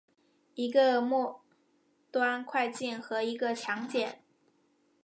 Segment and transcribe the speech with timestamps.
[0.55, 1.43] 一个末
[2.09, 4.17] 端炔烃和一个强碱。